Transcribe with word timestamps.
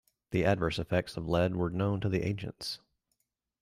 The 0.31 0.45
adverse 0.45 0.79
effects 0.79 1.15
of 1.15 1.27
lead 1.29 1.55
were 1.55 1.69
known 1.69 1.99
to 2.01 2.09
the 2.09 2.25
ancients. 2.25 2.79